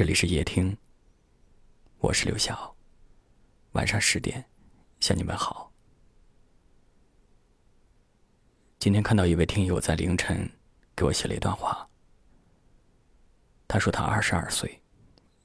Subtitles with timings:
[0.00, 0.74] 这里是夜听，
[1.98, 2.74] 我是刘晓。
[3.72, 4.42] 晚上十点，
[4.98, 5.70] 向你们好。
[8.78, 10.50] 今天看到一位听友在凌晨
[10.96, 11.86] 给我写了一段话。
[13.68, 14.80] 他说他二十二岁，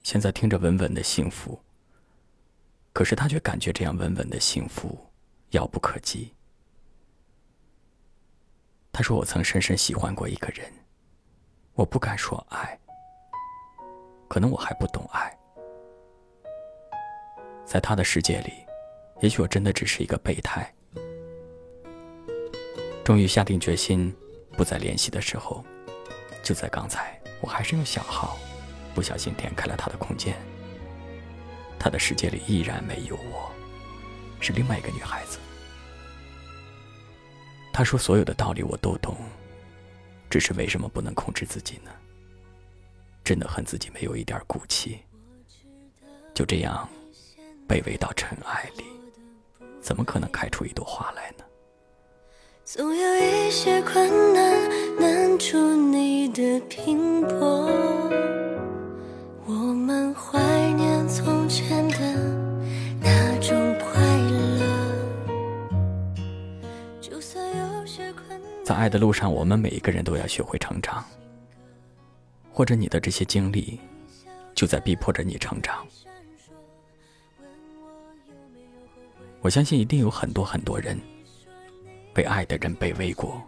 [0.03, 1.61] 现在听着稳稳的幸福，
[2.93, 4.97] 可是他却感觉这样稳稳的幸福
[5.49, 6.33] 遥不可及。
[8.93, 10.71] 他说我曾深深喜欢过一个人，
[11.73, 12.79] 我不敢说爱。
[14.35, 15.33] 可能我还不懂爱，
[17.63, 18.51] 在他的世界里，
[19.21, 20.69] 也许我真的只是一个备胎。
[23.01, 24.13] 终于下定决心
[24.57, 25.63] 不再联系的时候，
[26.43, 28.37] 就在刚才，我还是用小号
[28.93, 30.35] 不小心点开了他的空间。
[31.79, 33.49] 他的世界里依然没有我，
[34.41, 35.39] 是另外一个女孩子。
[37.71, 39.15] 他说：“所有的道理我都懂，
[40.29, 41.91] 只是为什么不能控制自己呢？”
[43.25, 44.99] 真的恨自己没有一点骨气，
[46.35, 46.87] 就这样
[47.67, 48.85] 卑微到尘埃里，
[49.81, 51.43] 怎么可能开出一朵花来呢？
[52.63, 57.67] 总有一些困难难住你的拼搏，
[59.47, 60.39] 我们怀
[60.73, 61.97] 念从前的
[63.01, 64.95] 那种快乐。
[67.01, 71.03] 就算有些困难，在爱的路上，我们每一个人都要学会成长。
[72.55, 73.77] 或者你的这些经历，
[74.53, 75.85] 就在逼迫着你成长。
[79.41, 80.97] 我相信一定有很多很多人，
[82.13, 83.43] 被爱的人卑微过，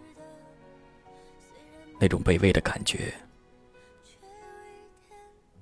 [1.97, 3.13] 那种卑微的感觉，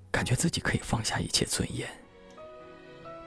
[0.09, 1.87] 感觉自己可以放下一切尊严，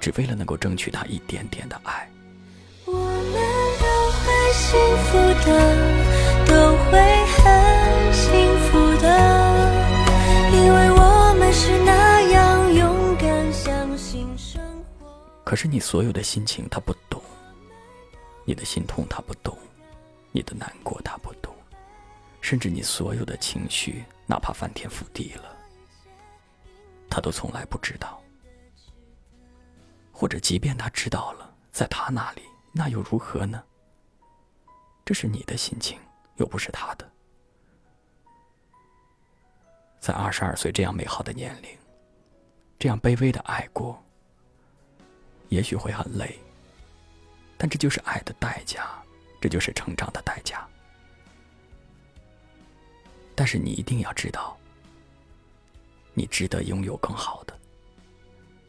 [0.00, 2.10] 只为了能够争取他一点点的爱。
[2.86, 3.32] 我们
[3.78, 3.86] 都
[4.18, 5.16] 会幸福
[5.46, 5.48] 的，
[6.44, 6.98] 都会
[7.36, 7.57] 很
[15.58, 17.20] 是你所有的心情他不懂，
[18.44, 19.58] 你的心痛他不懂，
[20.30, 21.52] 你的难过他不懂，
[22.40, 25.56] 甚至你所有的情绪，哪怕翻天覆地了，
[27.10, 28.22] 他都从来不知道。
[30.12, 33.60] 或者即便他知道了，在他那里那又如何呢？
[35.04, 35.98] 这是你的心情，
[36.36, 37.10] 又不是他的。
[39.98, 41.76] 在二十二岁这样美好的年龄，
[42.78, 44.00] 这样卑微的爱过。
[45.48, 46.38] 也许会很累，
[47.56, 49.02] 但这就是爱的代价，
[49.40, 50.66] 这就是成长的代价。
[53.34, 54.56] 但是你一定要知道，
[56.12, 57.58] 你值得拥有更好的，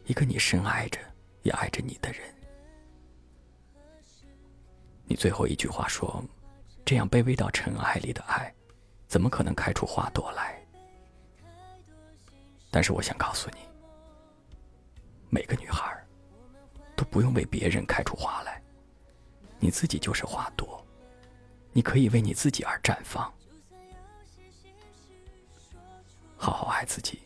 [0.05, 0.99] 一个你深爱着
[1.43, 2.21] 也爱着你的人。
[5.05, 6.23] 你最后一句话说
[6.85, 8.53] ：“这样卑微到尘埃里的爱，
[9.07, 10.63] 怎么可能开出花朵来？”
[12.69, 13.57] 但是我想告诉你，
[15.29, 15.98] 每个女孩。
[17.09, 18.61] 不用为别人开出花来，
[19.59, 20.85] 你自己就是花朵，
[21.71, 23.31] 你可以为你自己而绽放。
[26.37, 27.19] 好好爱自己，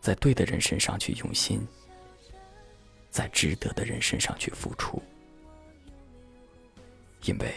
[0.00, 1.66] 在对的人身上去用心，
[3.10, 5.02] 在值得的人身上去付出，
[7.24, 7.54] 因为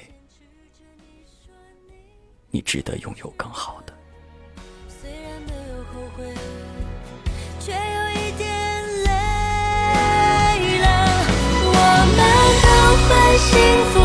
[2.50, 3.98] 你值得拥有更好的。
[13.44, 13.60] 幸
[13.92, 14.03] 福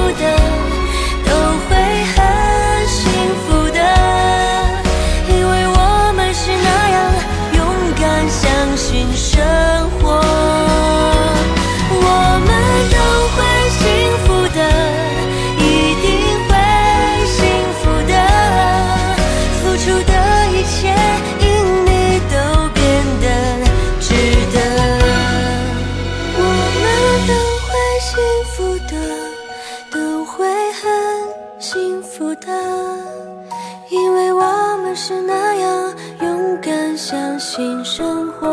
[37.50, 38.46] 新生活，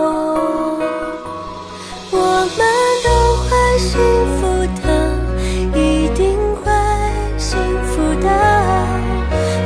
[2.12, 2.60] 我们
[3.04, 3.10] 都
[3.44, 3.92] 会幸
[4.38, 4.48] 福
[4.82, 4.84] 的，
[5.78, 6.24] 一定
[6.64, 6.72] 会
[7.38, 8.28] 幸福的，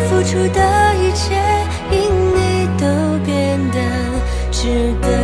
[0.09, 0.59] 付出的
[0.95, 1.35] 一切
[1.91, 1.95] 因
[2.33, 2.83] 你都
[3.23, 3.77] 变得
[4.51, 5.18] 值得。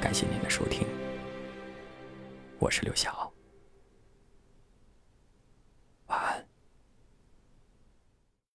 [0.00, 0.86] 感谢您的收听，
[2.58, 3.29] 我是刘晓。